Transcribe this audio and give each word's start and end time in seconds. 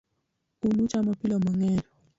Un 0.65 0.79
uchamo 0.83 1.11
apilo 1.11 1.37
mangeny 1.39 1.79